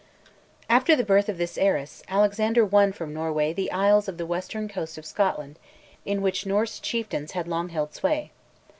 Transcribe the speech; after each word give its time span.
After 0.67 0.95
the 0.95 1.03
birth 1.03 1.29
of 1.29 1.37
this 1.37 1.59
heiress, 1.59 2.01
Alexander 2.07 2.65
won 2.65 2.91
from 2.91 3.13
Norway 3.13 3.53
the 3.53 3.71
isles 3.71 4.07
of 4.07 4.17
the 4.17 4.25
western 4.25 4.67
coast 4.67 4.97
of 4.97 5.05
Scotland 5.05 5.59
in 6.05 6.23
which 6.23 6.43
Norse 6.43 6.79
chieftains 6.79 7.33
had 7.33 7.47
long 7.47 7.69
held 7.69 7.93
sway. 7.93 8.31